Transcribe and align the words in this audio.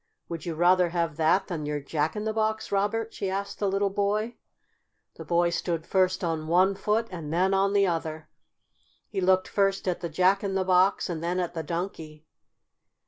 "Would 0.29 0.47
you 0.47 0.55
rather 0.55 0.89
have 0.89 1.15
that 1.17 1.45
than 1.45 1.67
your 1.67 1.79
Jack 1.79 2.15
in 2.15 2.23
the 2.23 2.33
Box, 2.33 2.71
Robert?" 2.71 3.13
she 3.13 3.29
asked 3.29 3.59
the 3.59 3.69
little 3.69 3.91
boy. 3.91 4.35
The 5.13 5.23
boy 5.23 5.51
stood 5.51 5.85
first 5.85 6.23
on 6.23 6.47
one 6.47 6.73
foot 6.73 7.07
and 7.11 7.31
then 7.31 7.53
on 7.53 7.73
the 7.73 7.85
other. 7.85 8.27
He 9.09 9.21
looked 9.21 9.47
first 9.47 9.87
at 9.87 9.99
the 9.99 10.09
Jack 10.09 10.43
in 10.43 10.55
the 10.55 10.65
Box 10.65 11.07
and 11.07 11.23
then 11.23 11.39
at 11.39 11.53
the 11.53 11.61
Donkey. 11.61 12.25